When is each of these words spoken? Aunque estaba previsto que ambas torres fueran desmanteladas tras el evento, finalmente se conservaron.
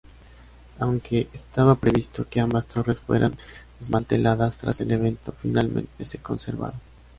Aunque 0.79 1.27
estaba 1.31 1.75
previsto 1.75 2.25
que 2.27 2.39
ambas 2.39 2.65
torres 2.65 2.99
fueran 2.99 3.37
desmanteladas 3.79 4.57
tras 4.57 4.81
el 4.81 4.89
evento, 4.91 5.31
finalmente 5.39 6.05
se 6.05 6.17
conservaron. 6.17 6.79